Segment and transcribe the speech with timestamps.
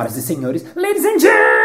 [0.00, 1.60] Senhoras e senhores, ladies and gentlemen,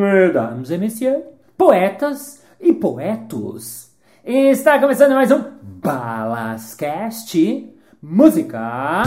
[0.00, 1.24] mesdames et messieurs,
[1.58, 3.90] poetas e poetos.
[4.24, 5.42] Está começando mais um
[5.82, 7.68] Balascast
[8.00, 9.02] Música.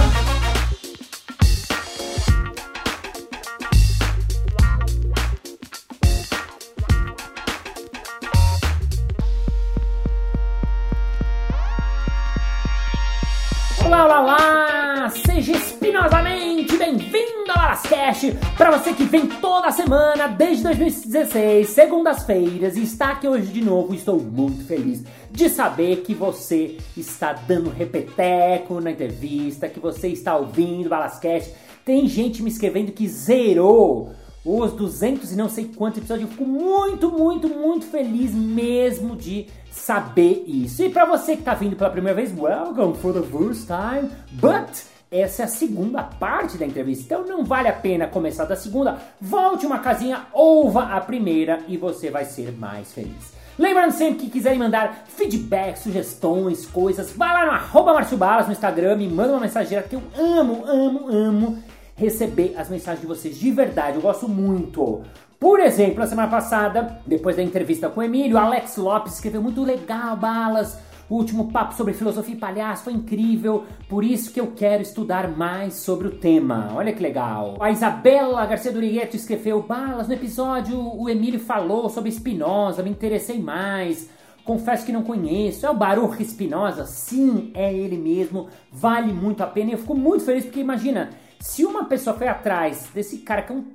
[18.15, 18.37] Balascast!
[18.57, 23.93] Para você que vem toda semana desde 2016, segundas-feiras, e está aqui hoje de novo,
[23.93, 30.35] estou muito feliz de saber que você está dando repeteco na entrevista, que você está
[30.38, 31.53] ouvindo o Balascast.
[31.83, 34.11] Tem gente me escrevendo que zerou
[34.43, 36.29] os 200 e não sei quantos episódios.
[36.29, 40.83] Eu fico muito, muito, muito feliz mesmo de saber isso.
[40.83, 44.09] E para você que tá vindo pela primeira vez, welcome for the first time.
[44.31, 48.55] But essa é a segunda parte da entrevista, então não vale a pena começar da
[48.55, 48.97] segunda.
[49.19, 53.33] Volte uma casinha, ouva a primeira e você vai ser mais feliz.
[53.57, 58.97] Lembrando sempre que quiserem mandar feedback, sugestões, coisas, vai lá no arroba Balas no Instagram,
[58.97, 61.63] me manda uma mensageira que eu amo, amo, amo
[61.95, 63.95] receber as mensagens de vocês de verdade.
[63.95, 65.03] Eu gosto muito.
[65.39, 69.63] Por exemplo, na semana passada, depois da entrevista com o Emílio, Alex Lopes escreveu muito
[69.63, 70.77] legal, Balas.
[71.08, 75.30] O último papo sobre filosofia e palhaço foi incrível, por isso que eu quero estudar
[75.30, 76.72] mais sobre o tema.
[76.73, 77.58] Olha que legal.
[77.59, 83.39] A Isabela Garcia Durieto escreveu: Balas, no episódio o Emílio falou sobre Spinoza, me interessei
[83.39, 84.09] mais.
[84.44, 85.66] Confesso que não conheço.
[85.66, 86.86] É o Baruch Spinoza?
[86.86, 88.47] Sim, é ele mesmo.
[88.72, 89.72] Vale muito a pena.
[89.72, 91.09] E eu fico muito feliz porque imagina,
[91.40, 93.66] se uma pessoa foi atrás desse cara que é um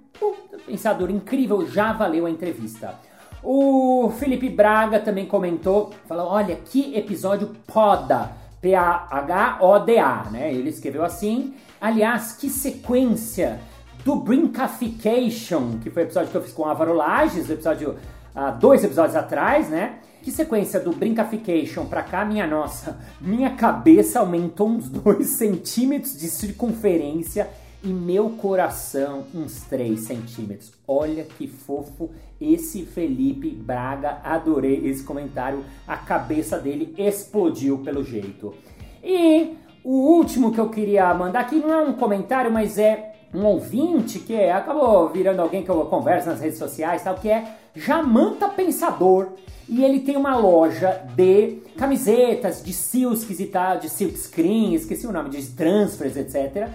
[0.67, 2.99] pensador incrível, já valeu a entrevista.
[3.43, 8.39] O Felipe Braga também comentou, falou: olha, que episódio poda.
[8.61, 10.53] P-A-H-O-D-A, né?
[10.53, 11.55] Ele escreveu assim.
[11.81, 13.59] Aliás, que sequência
[14.05, 17.97] do Brinkification, que foi o episódio que eu fiz com Álvaro Lages, o episódio,
[18.37, 20.01] uh, dois episódios atrás, né?
[20.23, 26.29] Que sequência do Brinkification pra cá, minha nossa, minha cabeça aumentou uns 2 centímetros de
[26.29, 27.49] circunferência
[27.83, 30.73] e meu coração uns 3 centímetros.
[30.87, 32.11] Olha que fofo
[32.41, 38.55] esse Felipe Braga, adorei esse comentário, a cabeça dele explodiu pelo jeito.
[39.03, 43.45] E o último que eu queria mandar aqui não é um comentário, mas é um
[43.45, 47.57] ouvinte que é, acabou virando alguém que eu converso nas redes sociais, tal, que é
[47.75, 49.29] Jamanta Pensador.
[49.69, 55.07] E ele tem uma loja de camisetas, de silks e tal, de silk screen, esqueci
[55.07, 56.69] o nome, de transfers, etc.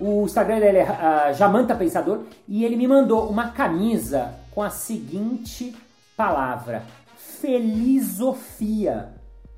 [0.00, 4.70] O Instagram dele é uh, Jamanta Pensador e ele me mandou uma camisa com a
[4.70, 5.76] seguinte
[6.16, 6.84] palavra:
[7.16, 9.08] felizofia.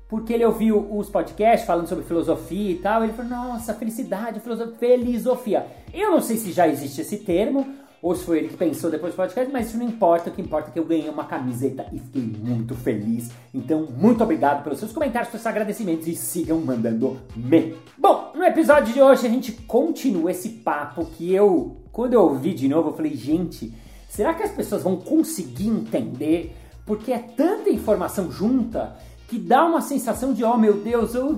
[0.09, 4.75] Porque ele ouviu os podcasts falando sobre filosofia e tal, ele falou: "Nossa, felicidade, filosofia,
[4.77, 5.65] felizofia".
[5.93, 7.65] Eu não sei se já existe esse termo
[8.03, 10.41] ou se foi ele que pensou depois do podcast, mas isso não importa, o que
[10.41, 13.31] importa é que eu ganhei uma camiseta e fiquei muito feliz.
[13.53, 17.77] Então, muito obrigado pelos seus comentários, pelos seus agradecimentos e sigam mandando me.
[17.97, 22.53] Bom, no episódio de hoje a gente continua esse papo que eu, quando eu ouvi
[22.53, 23.73] de novo, eu falei, gente,
[24.09, 26.53] será que as pessoas vão conseguir entender?
[26.85, 28.97] Porque é tanta informação junta
[29.29, 31.37] que dá uma sensação de, oh meu Deus, eu...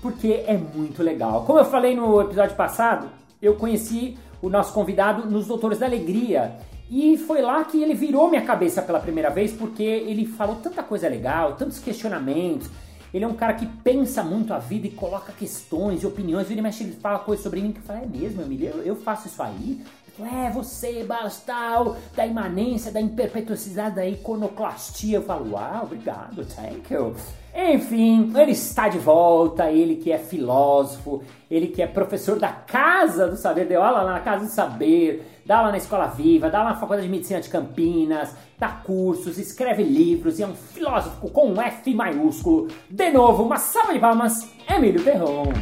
[0.00, 1.44] porque é muito legal.
[1.46, 3.08] Como eu falei no episódio passado,
[3.42, 6.58] eu conheci o nosso convidado nos Doutores da Alegria.
[6.90, 10.82] E foi lá que ele virou minha cabeça pela primeira vez, porque ele falou tanta
[10.82, 12.68] coisa legal, tantos questionamentos.
[13.14, 16.48] Ele é um cara que pensa muito a vida e coloca questões e opiniões.
[16.48, 18.82] Vira e mexe, ele fala coisas sobre mim que eu falo, é mesmo, Emílio, eu,
[18.82, 19.80] eu faço isso aí?
[20.20, 25.18] É, você, Bastal, da imanência, da imperpetuosidade, da iconoclastia.
[25.18, 27.14] Eu falo, uau, obrigado, thank you.
[27.54, 33.28] Enfim, ele está de volta, ele que é filósofo, ele que é professor da Casa
[33.28, 36.60] do Saber, deu aula lá na Casa do Saber, dá aula na Escola Viva, dá
[36.60, 41.28] aula na Faculdade de Medicina de Campinas, dá cursos, escreve livros e é um filósofo
[41.28, 42.68] com um F maiúsculo.
[42.88, 45.52] De novo, uma salva de palmas, Emílio Terron.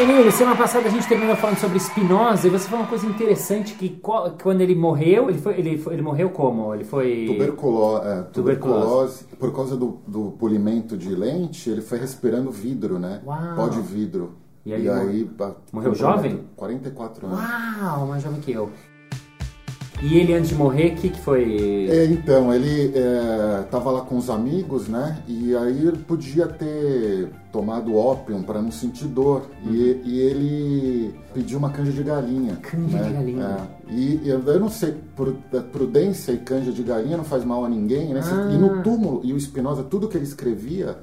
[0.00, 3.74] Emílio, semana passada a gente terminou falando sobre Spinoza e você falou uma coisa interessante
[3.74, 4.00] que
[4.42, 6.74] quando ele morreu, ele, foi, ele, foi, ele morreu como?
[6.74, 7.26] Ele foi...
[7.26, 8.32] Tuberculo, é, tuberculose.
[8.32, 9.24] tuberculose.
[9.38, 13.20] Por causa do, do polimento de lente, ele foi respirando vidro, né?
[13.26, 13.54] Uau.
[13.54, 14.36] Pó de vidro.
[14.64, 15.30] E aí, e aí
[15.70, 16.44] morreu jovem?
[16.56, 17.38] 44 anos.
[17.38, 18.70] Uau, mais jovem que eu.
[20.02, 21.86] E ele, antes de morrer, o que, que foi?
[21.90, 22.92] É, então, ele
[23.64, 25.18] estava é, lá com os amigos, né?
[25.28, 29.42] E aí ele podia ter tomado ópio para não sentir dor.
[29.64, 29.74] Uhum.
[29.74, 32.56] E, e, ele pediu uma canja de galinha.
[32.56, 33.08] Canja né?
[33.08, 33.68] de galinha.
[33.88, 33.92] É.
[33.92, 34.94] E eu não sei,
[35.70, 38.20] prudência e canja de galinha não faz mal a ninguém, né?
[38.24, 38.50] Ah.
[38.54, 40.96] E no túmulo, e o Spinoza, tudo que ele escrevia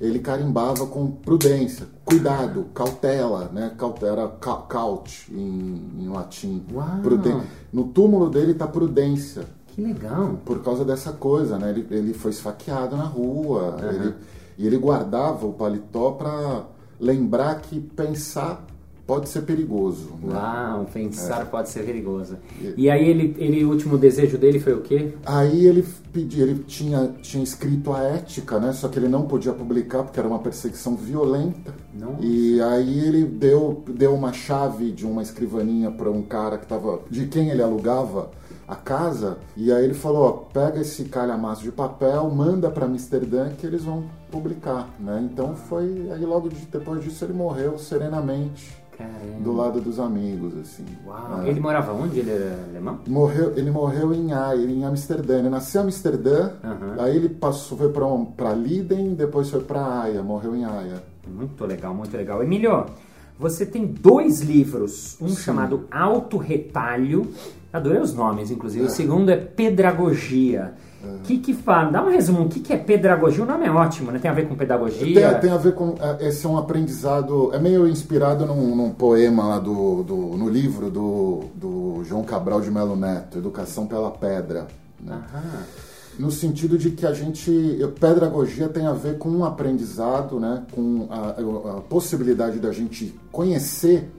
[0.00, 3.72] ele carimbava com prudência, cuidado, cautela, né?
[3.76, 6.64] Cautela, caut em, em latim.
[7.02, 7.42] Pruden
[7.72, 9.44] no túmulo dele está prudência.
[9.68, 10.38] Que legal.
[10.44, 11.70] Por causa dessa coisa, né?
[11.70, 13.76] Ele, ele foi esfaqueado na rua.
[13.80, 13.88] Uhum.
[13.90, 14.14] Ele,
[14.56, 16.64] e ele guardava o paletó para
[17.00, 18.64] lembrar que pensar
[19.08, 20.10] pode ser perigoso.
[20.22, 20.34] Né?
[20.34, 21.44] Uau, pensar é.
[21.46, 22.36] pode ser perigoso.
[22.76, 25.14] E aí ele, ele, o último desejo dele foi o quê?
[25.24, 25.82] Aí ele
[26.12, 28.70] pediu, ele tinha, tinha escrito a ética, né?
[28.74, 31.74] Só que ele não podia publicar porque era uma perseguição violenta.
[31.94, 32.18] Não.
[32.20, 37.00] E aí ele deu, deu uma chave de uma escrivaninha para um cara que estava
[37.08, 38.30] de quem ele alugava
[38.68, 43.48] a casa e aí ele falou ó, pega esse calhamaço de papel manda para Amsterdã
[43.48, 49.40] que eles vão publicar né então foi aí logo depois disso ele morreu serenamente Caramba.
[49.40, 50.84] do lado dos amigos, assim.
[51.06, 51.42] Uau.
[51.42, 51.48] É.
[51.48, 52.18] Ele morava onde?
[52.18, 52.98] Ele era alemão?
[53.06, 54.32] Morreu, ele morreu em
[54.74, 55.38] em Amsterdã.
[55.38, 57.00] Ele nasceu em Amsterdã, uhum.
[57.00, 61.00] aí ele passou, foi para Liden, depois foi para Haia, morreu em Haia.
[61.28, 62.42] Muito legal, muito legal.
[62.42, 62.86] Emílio,
[63.38, 65.36] você tem dois livros, um Sim.
[65.36, 67.28] chamado Alto Retalho,
[67.72, 68.88] adorei os nomes, inclusive, é.
[68.88, 70.74] o segundo é Pedagogia.
[71.00, 71.92] O que que fala?
[71.92, 72.42] Dá um resumo.
[72.42, 73.44] O que, que é pedagogia?
[73.44, 74.18] O nome é ótimo, né?
[74.18, 75.30] Tem a ver com pedagogia?
[75.30, 75.94] Tem, tem a ver com...
[76.00, 77.54] É, esse é um aprendizado...
[77.54, 80.16] É meio inspirado num, num poema lá do, do...
[80.16, 84.66] No livro do, do João Cabral de Melo Neto, Educação pela Pedra.
[85.00, 85.22] Né?
[86.18, 87.78] No sentido de que a gente...
[88.00, 90.64] Pedagogia tem a ver com um aprendizado, né?
[90.72, 94.10] Com a, a possibilidade da gente conhecer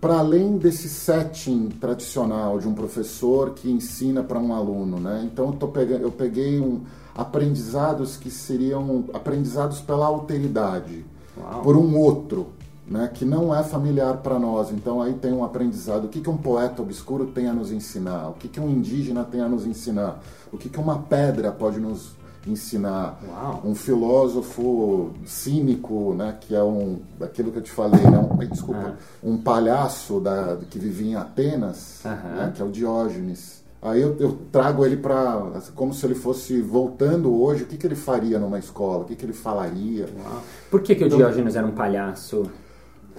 [0.00, 5.28] para além desse setting tradicional de um professor que ensina para um aluno, né?
[5.30, 6.80] Então eu, pegando, eu peguei um,
[7.14, 11.04] aprendizados que seriam aprendizados pela alteridade,
[11.38, 11.62] Uau.
[11.62, 12.48] por um outro,
[12.90, 13.08] né?
[13.14, 14.72] Que não é familiar para nós.
[14.72, 16.06] Então aí tem um aprendizado.
[16.06, 18.28] O que, que um poeta obscuro tem a nos ensinar?
[18.30, 20.20] O que, que um indígena tem a nos ensinar?
[20.52, 23.60] O que, que uma pedra pode nos ensinar Uau.
[23.64, 28.96] um filósofo cínico, né, que é um daquilo que eu te falei, né, um, desculpa,
[29.22, 33.60] um palhaço da, que vivia em Atenas, né, que é o Diógenes.
[33.82, 37.86] Aí eu, eu trago ele para como se ele fosse voltando hoje, o que, que
[37.86, 40.06] ele faria numa escola, o que, que ele falaria.
[40.18, 40.42] Uau.
[40.70, 42.50] Por que, que o então, Diógenes era um palhaço?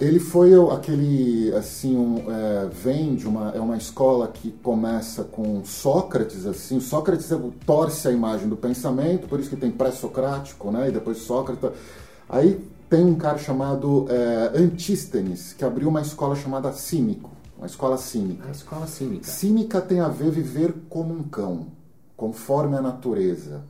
[0.02, 5.64] Ele foi aquele, assim, um, é, vem de uma, é uma escola que começa com
[5.64, 10.88] Sócrates, assim, Sócrates é torce a imagem do pensamento, por isso que tem pré-socrático, né,
[10.88, 11.70] e depois Sócrates.
[12.28, 17.96] Aí tem um cara chamado é, Antístenes, que abriu uma escola chamada Cínico, uma escola
[17.96, 18.48] cínica.
[18.48, 19.24] A escola cínica.
[19.24, 21.68] Cínica tem a ver viver como um cão,
[22.16, 23.62] conforme a natureza,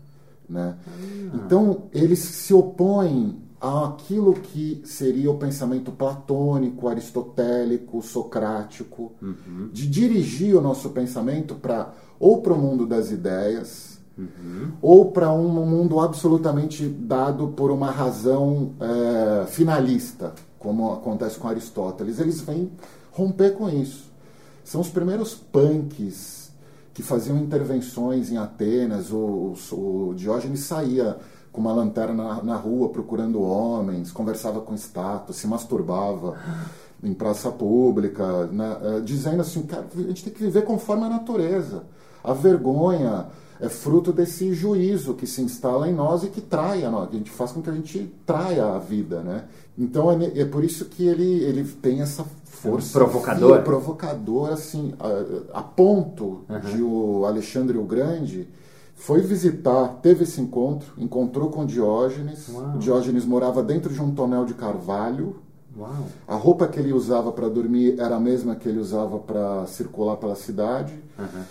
[0.49, 0.77] né?
[0.87, 1.37] Ah.
[1.37, 9.71] Então, eles se opõem aquilo que seria o pensamento platônico, aristotélico, socrático, uhum.
[9.73, 14.73] de dirigir o nosso pensamento para ou para o mundo das ideias, uhum.
[14.83, 22.19] ou para um mundo absolutamente dado por uma razão é, finalista, como acontece com Aristóteles.
[22.19, 22.71] Eles vêm
[23.13, 24.11] romper com isso.
[24.65, 26.51] São os primeiros punks
[26.95, 29.11] que faziam intervenções em Atenas.
[29.13, 31.17] O, o, o Diógenes saía
[31.53, 36.39] com uma lanterna na, na rua procurando homens, conversava com estátuas, se masturbava
[37.03, 41.09] em praça pública, né, eh, dizendo assim, cara, a gente tem que viver conforme a
[41.09, 41.85] natureza.
[42.23, 43.27] A vergonha
[43.61, 47.17] é fruto desse juízo que se instala em nós e que trai a nós, que
[47.17, 49.45] a gente faz com que a gente traia a vida, né?
[49.77, 52.99] Então é, é por isso que ele, ele tem essa força.
[52.99, 53.63] É um provocador.
[53.63, 56.61] provocador, assim, a, a ponto uhum.
[56.61, 58.49] de o Alexandre o Grande
[58.95, 62.49] foi visitar, teve esse encontro, encontrou com Diógenes.
[62.49, 62.79] Uau.
[62.79, 65.37] Diógenes morava dentro de um tonel de carvalho.
[65.77, 66.07] Uau.
[66.29, 70.17] A roupa que ele usava para dormir era a mesma que ele usava para circular
[70.17, 70.95] pela cidade.
[71.19, 71.43] Uhum.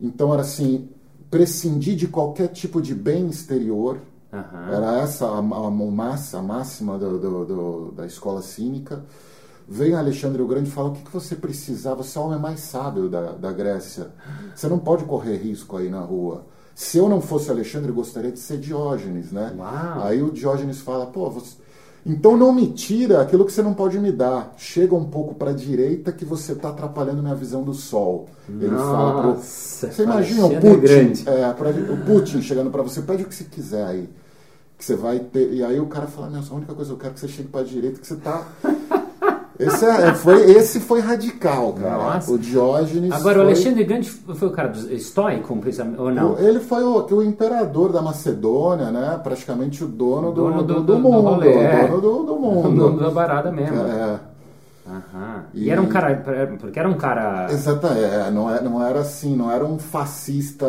[0.00, 0.88] Então era assim,
[1.30, 3.98] prescindir de qualquer tipo de bem exterior.
[4.32, 4.72] Uhum.
[4.72, 9.04] Era essa a, a, massa, a máxima do, do, do, da escola cínica.
[9.66, 12.02] Vem Alexandre o Grande e fala: o que, que você precisava?
[12.02, 14.12] Você é o homem mais sábio da, da Grécia.
[14.54, 16.46] Você não pode correr risco aí na rua.
[16.74, 19.52] Se eu não fosse Alexandre, eu gostaria de ser Diógenes, né?
[19.56, 20.02] Uau.
[20.02, 21.54] Aí o Diógenes fala, pô, você...
[22.04, 24.52] então não me tira aquilo que você não pode me dar.
[24.56, 28.28] Chega um pouco para a direita que você está atrapalhando minha visão do sol.
[28.48, 29.40] Ele Nossa, fala pro...
[29.40, 31.70] Você imagina o Putin, é, pra...
[31.70, 34.08] o Putin chegando para você, pede o que você quiser aí.
[34.76, 35.52] Que você vai ter.
[35.52, 37.28] E aí o cara fala, não, a única coisa que eu quero é que você
[37.28, 38.44] chegue para a direita, que você está
[39.66, 41.96] Esse, é, foi, esse foi radical, cara.
[42.14, 42.32] Nossa.
[42.32, 43.12] O Diógenes.
[43.12, 45.58] Agora, foi, o Alexandre Grande foi o cara do estoico,
[45.98, 46.38] ou não?
[46.38, 49.18] Ele foi o, o imperador da Macedônia, né?
[49.22, 51.20] Praticamente o dono do, Dono do, do- do do mundo.
[51.20, 51.84] rolê, é.
[51.92, 52.76] o dono do, do O mundo.
[52.76, 53.76] dono da barada mesmo.
[53.76, 54.18] É,
[54.86, 55.44] Aham.
[55.54, 55.64] E...
[55.64, 56.14] E- era um cara.
[56.60, 57.50] Porque era um cara.
[57.50, 60.66] exata, é, não, é, não era assim, não era um fascista,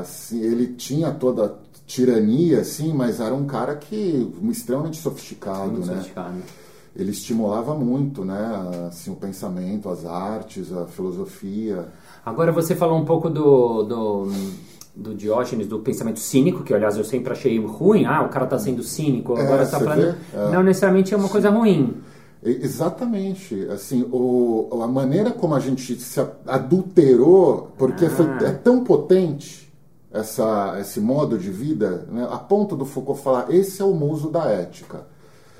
[0.00, 1.50] assim, ele tinha toda a
[1.86, 5.94] tirania, assim, mas era um cara que extremamente sofisticado, muito né?
[5.94, 6.34] sofisticado.
[6.94, 11.88] Ele estimulava muito, né, assim, o pensamento, as artes, a filosofia.
[12.24, 14.32] Agora você falou um pouco do, do,
[14.94, 18.04] do Diógenes, do pensamento cínico, que aliás eu sempre achei ruim.
[18.04, 19.38] Ah, o cara tá sendo cínico.
[19.38, 20.16] É, Agora você tá você falando.
[20.34, 20.50] É.
[20.52, 21.96] Não necessariamente é uma coisa ruim.
[22.44, 28.38] Exatamente, assim, o, a maneira como a gente se adulterou, porque foi, Ah.
[28.48, 29.72] é tão potente
[30.12, 34.28] essa, esse modo de vida, né, a ponto do Foucault falar, esse é o muso
[34.28, 35.06] da ética.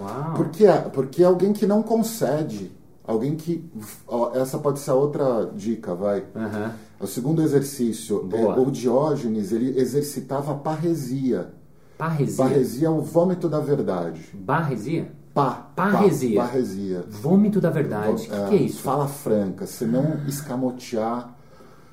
[0.02, 0.35] Uau.
[0.35, 2.73] Porque, é- porque é alguém que não concede,
[3.04, 3.64] alguém que...
[4.06, 6.25] ó, essa pode ser a outra dica, vai.
[6.35, 6.73] Aham.
[7.00, 11.50] O segundo exercício, é, o Diógenes, ele exercitava a parresia.
[11.99, 12.44] Parresia.
[12.44, 14.21] Parresia é o vômito da verdade.
[14.35, 15.11] Barresia?
[15.35, 16.40] Pá, Parresia.
[16.40, 17.04] Pá, parresia.
[17.09, 18.11] Vômito da verdade.
[18.11, 18.82] O que, que é isso?
[18.82, 21.35] Fala franca, se não escamotear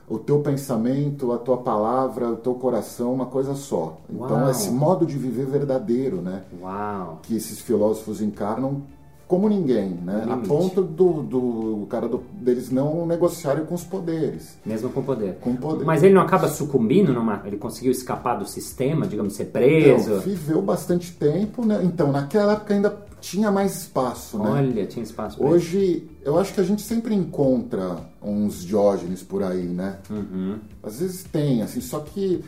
[0.09, 3.97] o teu pensamento, a tua palavra, o teu coração, uma coisa só.
[4.09, 4.49] Então, Uau.
[4.49, 6.41] esse modo de viver verdadeiro, né?
[6.61, 7.19] Uau.
[7.23, 8.81] Que esses filósofos encarnam
[9.27, 10.25] como ninguém, né?
[10.27, 14.57] A ponto do, do cara do- deles não negociarem com os poderes.
[14.65, 15.35] Mesmo com poder.
[15.39, 15.85] Com poder.
[15.85, 17.43] Mas ele não acaba sucumbindo numa.
[17.45, 20.09] Ele conseguiu escapar do sistema, digamos, ser preso.
[20.13, 21.79] Então, viveu bastante tempo, né?
[21.83, 22.89] Então, naquela época ainda
[23.19, 24.49] tinha mais espaço, né?
[24.49, 25.43] Olha, tinha espaço.
[25.43, 29.97] Hoje, eu acho que a gente sempre encontra uns Diógenes por aí, né?
[30.09, 30.57] Uhum.
[30.83, 32.43] Às vezes tem, assim, só que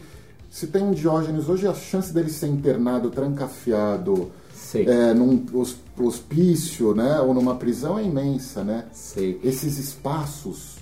[0.49, 4.31] se tem um Diógenes hoje, a chance dele ser internado, trancafiado,
[4.87, 7.19] é, num hos- hospício, né?
[7.21, 8.85] Ou numa prisão é imensa, né?
[8.91, 9.39] Sei.
[9.43, 10.75] Esses espaços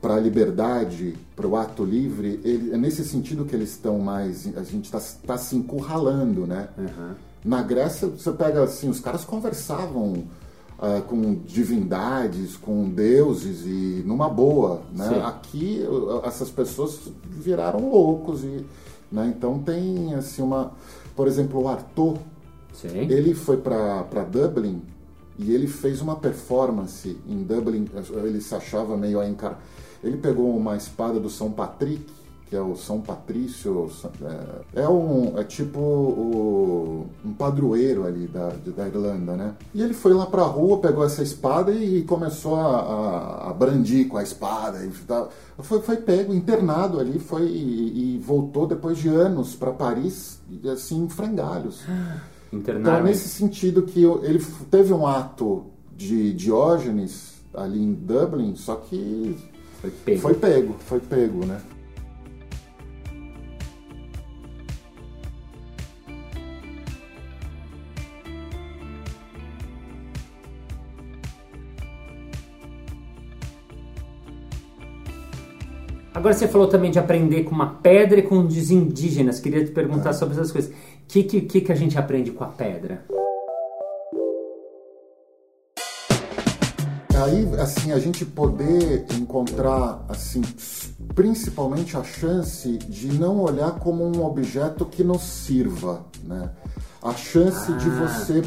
[0.00, 4.46] para a liberdade, para o ato livre, ele- é nesse sentido que eles estão mais.
[4.56, 6.68] A gente está tá se encurralando, né?
[6.78, 7.16] Aham.
[7.44, 10.24] Na Grécia, você pega assim, os caras conversavam
[10.80, 15.08] ah, com divindades, com deuses e numa boa, né?
[15.08, 15.20] Sim.
[15.22, 18.64] Aqui uh, essas pessoas viraram loucos e,
[19.10, 19.32] né?
[19.36, 20.70] Então tem assim uma,
[21.16, 22.18] por exemplo, o Arthur,
[22.72, 23.08] Sei.
[23.10, 24.80] ele foi para Dublin
[25.36, 27.88] e ele fez uma performance em Dublin,
[28.24, 29.60] ele se achava meio a encar...
[30.02, 32.06] Ele pegou uma espada do São Patrick,
[32.48, 33.90] que é o São Patrício,
[34.74, 39.54] é, é um é tipo o, um padroeiro ali da, da Irlanda, né?
[39.74, 44.08] E ele foi lá pra rua, pegou essa espada e começou a, a, a brandir
[44.08, 44.82] com a espada.
[44.84, 45.30] E tal.
[45.58, 50.40] foi, foi pego, internado ali, foi e, e voltou depois de anos para Paris,
[50.72, 51.82] assim, em frangalhos.
[52.50, 53.04] Então, Internaram.
[53.04, 59.36] nesse sentido que ele teve um ato de Diógenes ali em Dublin, só que
[59.82, 60.20] Foi pego.
[60.20, 61.60] foi pego, foi pego, né?
[76.14, 79.40] Agora você falou também de aprender com uma pedra e com os indígenas.
[79.40, 80.70] Queria te perguntar sobre essas coisas.
[80.70, 80.74] O
[81.06, 83.04] que, que, que a gente aprende com a pedra?
[87.22, 90.40] Aí, assim, a gente poder encontrar, assim,
[91.14, 96.50] principalmente a chance de não olhar como um objeto que nos sirva, né?
[97.02, 98.06] A chance de Ah.
[98.06, 98.42] você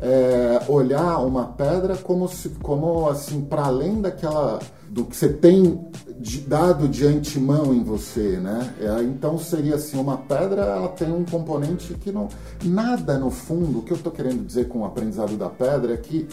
[0.00, 4.58] é, olhar uma pedra como, se, como assim, para além daquela
[4.88, 5.80] do que você tem
[6.22, 8.72] de- dado de antemão em você, né?
[8.80, 12.28] É, então seria assim, uma pedra, ela tem um componente que não
[12.64, 13.80] nada no fundo.
[13.80, 16.28] O que eu estou querendo dizer com o aprendizado da pedra é que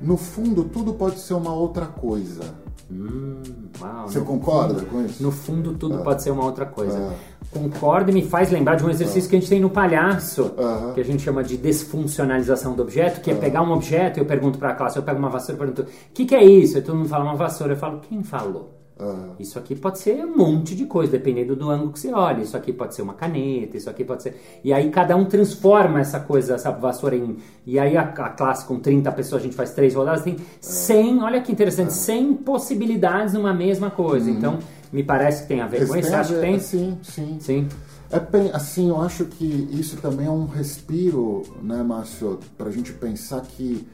[0.00, 2.42] no fundo tudo pode ser uma outra coisa.
[2.90, 3.42] Hum,
[3.80, 5.20] uau, Você concorda fundo- com isso?
[5.22, 6.96] No fundo, tudo pode ser uma outra coisa.
[6.96, 7.36] É.
[7.50, 10.92] Concordo e me faz lembrar de um exercício que a gente tem no palhaço, Aham.
[10.94, 14.24] que a gente chama de desfuncionalização do objeto, que é pegar um objeto e eu
[14.26, 16.78] pergunto para a classe, eu pego uma vassoura e pergunto, o que, que é isso?
[16.78, 18.75] E todo mundo fala uma vassoura, eu falo, quem falou?
[18.98, 22.42] Ah, Isso aqui pode ser um monte de coisa, dependendo do ângulo que você olha.
[22.42, 24.40] Isso aqui pode ser uma caneta, isso aqui pode ser.
[24.64, 27.36] E aí cada um transforma essa coisa, essa vassoura em.
[27.66, 31.22] E aí a, a classe com 30 pessoas, a gente faz três rodadas, tem 100,
[31.22, 34.30] olha que interessante, 100 possibilidades numa mesma coisa.
[34.30, 34.58] Então,
[34.90, 35.94] me parece que tem a ver com isso.
[35.94, 36.58] Você tem a acha que tem?
[36.58, 37.36] Sim, sim.
[37.38, 37.68] Sim.
[38.10, 42.92] É assim, eu acho que isso também é um respiro, né, Márcio, para a gente
[42.92, 43.86] pensar que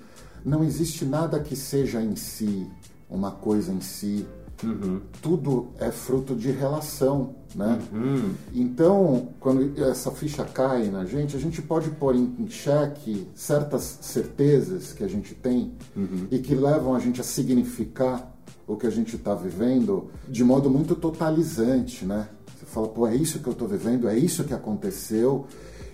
[0.44, 2.66] não existe nada que seja em si,
[3.08, 4.26] uma coisa em si,
[4.62, 5.00] Uhum.
[5.20, 7.78] Tudo é fruto de relação, né?
[7.92, 8.32] Uhum.
[8.54, 14.92] Então, quando essa ficha cai na gente, a gente pode pôr em xeque certas certezas
[14.92, 16.26] que a gente tem uhum.
[16.30, 18.32] e que levam a gente a significar
[18.66, 22.28] o que a gente está vivendo de modo muito totalizante, né?
[22.56, 25.46] Você fala, pô, é isso que eu estou vivendo, é isso que aconteceu.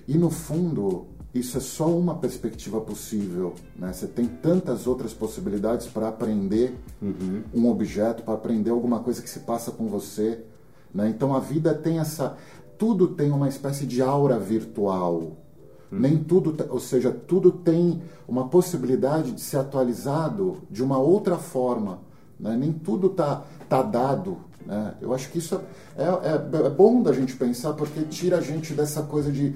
[0.06, 3.54] E no fundo, isso é só uma perspectiva possível.
[3.76, 3.92] Né?
[3.92, 7.42] Você tem tantas outras possibilidades para aprender uhum.
[7.54, 10.42] um objeto, para aprender alguma coisa que se passa com você.
[10.92, 11.08] Né?
[11.10, 12.36] Então a vida tem essa.
[12.78, 15.36] Tudo tem uma espécie de aura virtual.
[15.92, 15.98] Uhum.
[15.98, 22.00] Nem tudo, ou seja, tudo tem uma possibilidade de ser atualizado de uma outra forma.
[22.40, 22.56] Né?
[22.56, 24.38] Nem tudo está tá dado.
[24.64, 24.94] Né?
[25.00, 25.60] Eu acho que isso
[25.96, 29.54] é, é, é bom da gente pensar porque tira a gente dessa coisa de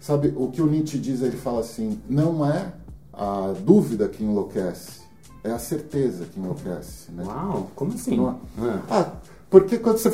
[0.00, 2.72] Sabe, o que o Nietzsche diz, ele fala assim: não é
[3.12, 5.00] a dúvida que enlouquece,
[5.42, 7.10] é a certeza que enlouquece.
[7.12, 7.24] Né?
[7.24, 8.20] Uau, como assim?
[8.24, 8.80] É?
[8.90, 9.12] Ah.
[9.48, 10.08] Porque quando você.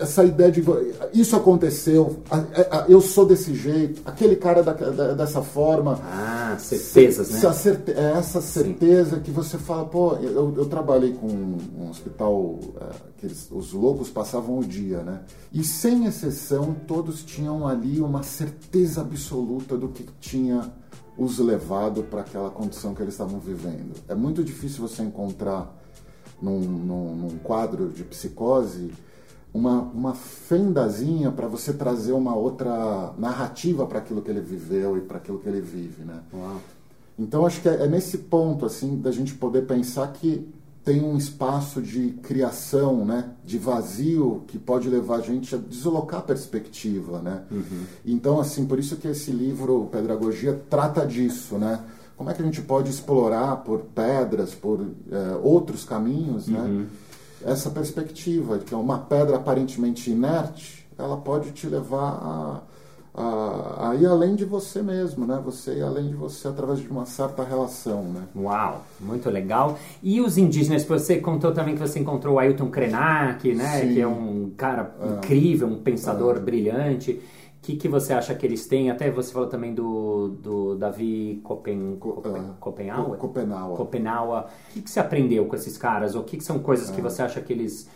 [0.00, 0.62] Essa ideia de.
[1.14, 2.22] Isso aconteceu,
[2.86, 5.98] eu sou desse jeito, aquele cara da, da, dessa forma.
[6.04, 7.52] Ah, certezas, né?
[7.52, 9.22] Certe, é essa certeza Sim.
[9.22, 14.10] que você fala, pô, eu, eu trabalhei com um hospital é, que eles, os loucos
[14.10, 15.22] passavam o dia, né?
[15.50, 20.70] E sem exceção, todos tinham ali uma certeza absoluta do que tinha
[21.16, 23.94] os levado para aquela condição que eles estavam vivendo.
[24.08, 25.74] É muito difícil você encontrar
[26.44, 28.92] num, num, num quadro de psicose
[29.54, 35.00] uma, uma fendazinha para você trazer uma outra narrativa para aquilo que ele viveu e
[35.00, 36.20] para aquilo que ele vive, né?
[36.34, 36.60] Uau.
[37.16, 40.52] Então acho que é, é, nesse ponto assim da gente poder pensar que
[40.84, 46.20] tem um espaço de criação, né, de vazio que pode levar a gente a deslocar
[46.20, 47.44] a perspectiva, né?
[47.50, 47.84] Uhum.
[48.04, 51.80] Então assim por isso que esse livro Pedagogia trata disso, né?
[52.16, 54.80] Como é que a gente pode explorar por pedras, por
[55.10, 56.60] é, outros caminhos, né?
[56.60, 56.86] Uhum.
[57.44, 62.62] Essa perspectiva de que uma pedra aparentemente inerte, ela pode te levar a,
[63.14, 65.40] a, a, ir além de você mesmo, né?
[65.44, 68.22] Você ir além de você através de uma certa relação, né?
[68.34, 69.78] Uau, muito legal.
[70.02, 73.80] E os indígenas, você contou também que você encontrou o Ailton Krenak, né?
[73.80, 73.94] Sim.
[73.94, 75.14] Que é um cara é.
[75.16, 76.40] incrível, um pensador é.
[76.40, 77.20] brilhante
[77.64, 78.90] que, que você acha que eles têm?
[78.90, 83.16] Até você falou também do, do Davi Copen, Copen, uh, Copenhaua.
[83.74, 84.40] Copenhaua.
[84.42, 86.14] O que, que você aprendeu com esses caras?
[86.14, 87.02] Ou o que, que são coisas que é.
[87.02, 87.88] você acha que eles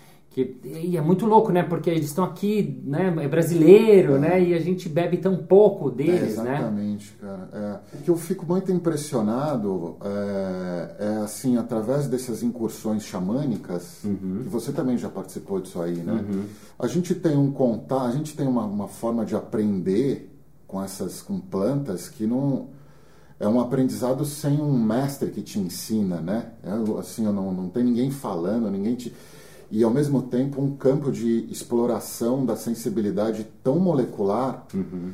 [0.45, 1.63] que, e é muito louco, né?
[1.63, 3.15] Porque eles estão aqui, né?
[3.21, 4.19] É brasileiro, é.
[4.19, 4.43] né?
[4.43, 6.55] E a gente bebe tão pouco deles, é, né?
[6.59, 7.49] Exatamente, cara.
[7.53, 7.97] É.
[7.99, 14.41] O que eu fico muito impressionado é, é assim, através dessas incursões xamânicas, uhum.
[14.43, 16.25] que você também já participou disso aí, né?
[16.29, 16.45] Uhum.
[16.79, 20.31] A gente tem um contar, a gente tem uma, uma forma de aprender
[20.67, 22.69] com essas com plantas que não
[23.41, 26.53] é um aprendizado sem um mestre que te ensina, né?
[26.63, 29.15] É, assim, não, não tem ninguém falando, ninguém te
[29.71, 34.67] e ao mesmo tempo um campo de exploração da sensibilidade tão molecular.
[34.75, 35.11] Uhum.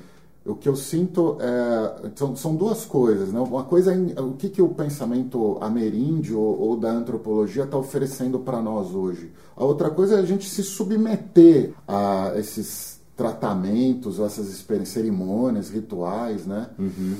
[0.46, 3.40] O que eu sinto é, são, são duas coisas, né?
[3.40, 8.38] Uma coisa é o que, que o pensamento ameríndio ou, ou da antropologia está oferecendo
[8.38, 9.32] para nós hoje.
[9.56, 16.44] A outra coisa é a gente se submeter a esses tratamentos, ou essas cerimônias, rituais,
[16.44, 16.68] né?
[16.78, 17.14] Uhum.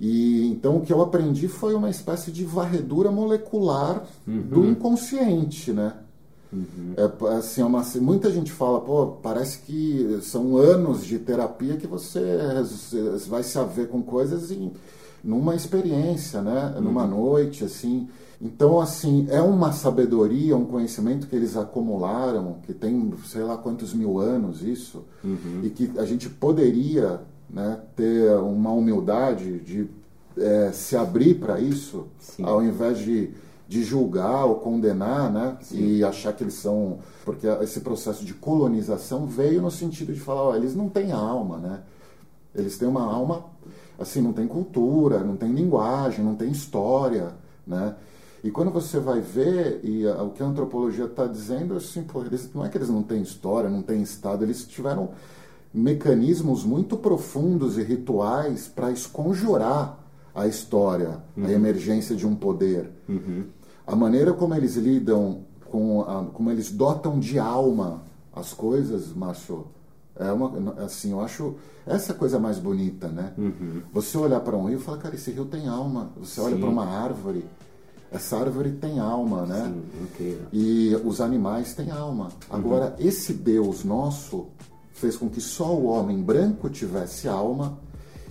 [0.00, 4.40] E então o que eu aprendi foi uma espécie de varredura molecular uhum.
[4.40, 5.92] do inconsciente, né?
[6.52, 6.94] Uhum.
[6.96, 11.86] É, assim, é uma, muita gente fala, pô, parece que são anos de terapia que
[11.86, 12.20] você
[13.28, 14.72] vai se haver com coisas em,
[15.22, 16.74] numa experiência, né?
[16.76, 16.82] Uhum.
[16.82, 18.08] Numa noite, assim.
[18.40, 23.92] Então, assim, é uma sabedoria, um conhecimento que eles acumularam, que tem sei lá quantos
[23.92, 25.60] mil anos isso, uhum.
[25.62, 29.88] e que a gente poderia né, ter uma humildade de
[30.38, 32.44] é, se abrir para isso, Sim.
[32.44, 33.30] ao invés de
[33.70, 35.56] de julgar ou condenar, né?
[35.62, 35.78] Sim.
[35.78, 36.98] E achar que eles são.
[37.24, 41.56] Porque esse processo de colonização veio no sentido de falar, ó, eles não têm alma,
[41.58, 41.80] né?
[42.52, 43.44] Eles têm uma alma,
[43.96, 47.32] assim, não tem cultura, não tem linguagem, não tem história,
[47.64, 47.94] né?
[48.42, 52.24] E quando você vai ver, e a, o que a antropologia está dizendo, assim, pô,
[52.24, 55.10] eles, não é que eles não têm história, não têm Estado, eles tiveram
[55.72, 59.96] mecanismos muito profundos e rituais para esconjurar
[60.34, 61.46] a história, uhum.
[61.46, 62.90] a emergência de um poder.
[63.08, 63.44] Uhum
[63.90, 69.66] a maneira como eles lidam com a, como eles dotam de alma as coisas, Márcio,
[70.16, 73.32] é uma assim, eu acho essa é a coisa mais bonita, né?
[73.36, 73.82] Uhum.
[73.92, 76.10] Você olhar para um rio e falar, cara, esse rio tem alma.
[76.20, 76.46] Você Sim.
[76.46, 77.44] olha para uma árvore,
[78.12, 79.64] essa árvore tem alma, né?
[79.64, 80.46] Sim, incrível.
[80.52, 82.24] E os animais têm alma.
[82.24, 82.56] Uhum.
[82.56, 84.46] Agora, esse Deus nosso
[84.92, 87.76] fez com que só o homem branco tivesse alma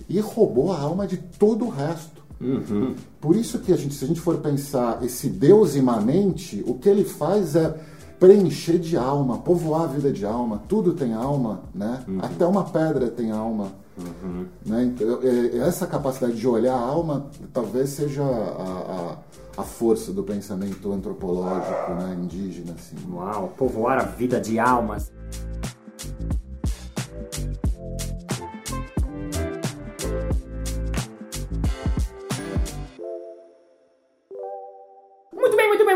[0.08, 2.19] e roubou a alma de todo o resto.
[2.40, 2.94] Uhum.
[3.20, 6.88] Por isso que a gente, se a gente for pensar esse Deus imanente, o que
[6.88, 7.76] ele faz é
[8.18, 10.62] preencher de alma, povoar a vida de alma.
[10.68, 12.02] Tudo tem alma, né?
[12.06, 12.18] Uhum.
[12.20, 13.72] Até uma pedra tem alma.
[14.64, 14.84] Né?
[14.84, 19.16] Então, é- é- essa capacidade de olhar a alma talvez seja a,
[19.56, 22.16] a, a força do pensamento antropológico né?
[22.18, 22.74] indígena.
[22.78, 22.96] Assim.
[23.12, 25.12] Uau, povoar a vida de almas.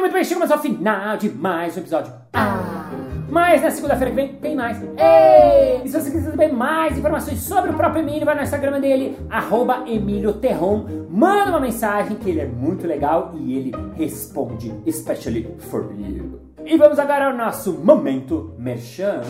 [0.05, 0.23] Muito bem.
[0.23, 2.13] Chegamos ao final de mais um episódio.
[2.35, 2.91] Ah!
[3.31, 4.79] Mas na segunda-feira que vem tem mais.
[4.83, 5.81] Ei!
[5.83, 9.17] E se você quiser saber mais informações sobre o próprio Emílio, vai no Instagram dele,
[9.31, 9.83] arroba.
[11.09, 16.39] Manda uma mensagem que ele é muito legal e ele responde, especially for you.
[16.67, 19.23] E vamos agora ao nosso momento merchan.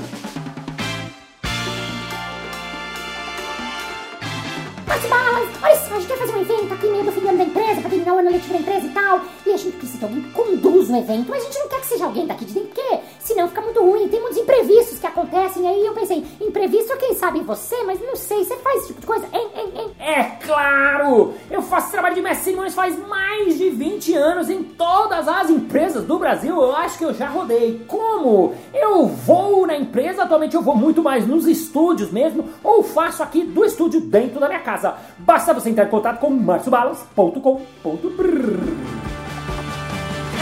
[5.95, 7.91] A gente vai fazer um evento aqui meio do fim do ano da empresa, pra
[7.91, 9.21] terminar o ano letivo da empresa e tal.
[9.47, 11.81] E a gente precisa de alguém que conduza o evento, mas a gente não quer
[11.81, 14.09] que seja alguém daqui de dentro, porque senão fica muito ruim.
[14.09, 18.45] Tem muitos imprevistos que acontecem, aí eu pensei, imprevisto quem sabe você, mas não sei,
[18.45, 19.27] você faz esse tipo de coisa?
[19.33, 19.54] Hein, hein?
[19.99, 21.35] É claro!
[21.51, 26.05] Eu faço trabalho de mestre cerimônias faz mais de 20 anos em todas as empresas
[26.05, 26.55] do Brasil.
[26.55, 27.85] Eu acho que eu já rodei.
[27.87, 28.55] Como?
[28.73, 33.45] Eu vou na empresa, atualmente eu vou muito mais nos estúdios mesmo, ou faço aqui
[33.45, 34.95] do estúdio dentro da minha casa.
[35.19, 39.15] Basta você entrar em contato com marciobalas.com.br.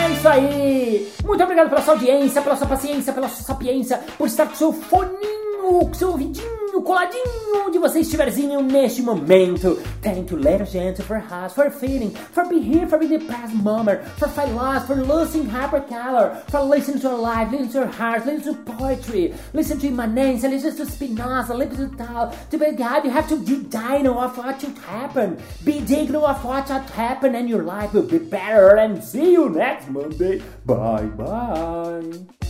[0.04, 1.12] É isso aí!
[1.24, 4.72] Muito obrigado pela sua audiência, pela sua paciência, pela sua sapiência, por estar com seu
[4.72, 9.78] foninho, com seu ouvidinho coladinho onde você estiverzinho neste momento.
[10.00, 13.54] Thank you, ladies and for us, for feeling, for being here, for being the past
[13.54, 18.26] moment, for fight lost, for losing hypercolor, for listening to life, listening to our hearts,
[18.26, 22.34] listening to poetry, listen to Imanência, listen to Spinoza, listen to Tal.
[22.50, 25.38] To be God, you have to be digno of what should happen.
[25.64, 28.76] Be digno of what should happen and your life will be better.
[28.76, 30.42] And see you next Monday.
[30.66, 32.41] Bye bye.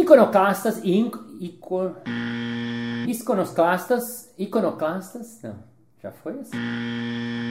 [0.00, 1.94] Iconoclastas e inco, ico,
[3.06, 5.56] iconoclastas, iconoclastas, não,
[6.02, 6.56] já foi assim.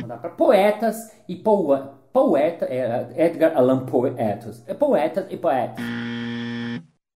[0.01, 4.15] Não dá pra poetas e poa, poeta, é, Edgar Allan Poe,
[4.79, 5.85] Poetas e poetas.